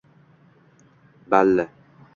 [1.31, 1.67] Balli!